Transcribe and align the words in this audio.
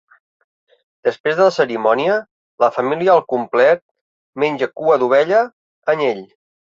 Després 1.07 1.35
de 1.39 1.45
la 1.49 1.53
cerimònia, 1.57 2.15
la 2.65 2.69
família 2.77 3.13
al 3.17 3.21
complet 3.35 3.83
menja 4.45 4.73
cua 4.81 4.99
d'ovella, 5.05 5.43
anyell. 5.95 6.25